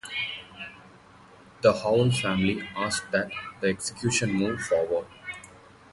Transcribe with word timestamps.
The 1.61 1.73
Howell 1.73 2.09
family 2.09 2.67
asked 2.75 3.11
that 3.11 3.29
the 3.59 3.67
execution 3.67 4.31
move 4.33 4.59
forward. 4.59 5.05